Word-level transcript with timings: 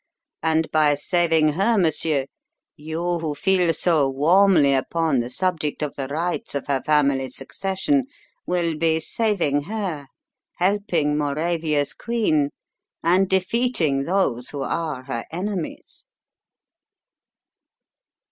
And 0.41 0.67
by 0.71 0.95
saving 0.95 1.49
her, 1.49 1.77
monsieur, 1.77 2.25
you 2.75 3.19
who 3.19 3.35
feel 3.35 3.71
so 3.71 4.09
warmly 4.09 4.73
upon 4.73 5.19
the 5.19 5.29
subject 5.29 5.83
of 5.83 5.93
the 5.93 6.07
rights 6.07 6.55
of 6.55 6.65
her 6.65 6.81
family's 6.81 7.35
succession, 7.35 8.05
will 8.47 8.75
be 8.79 8.99
saving 8.99 9.65
her, 9.65 10.07
helping 10.57 11.15
Mauravania's 11.15 11.93
queen, 11.93 12.49
and 13.03 13.29
defeating 13.29 14.05
those 14.05 14.49
who 14.49 14.63
are 14.63 15.03
her 15.03 15.25
enemies." 15.31 16.03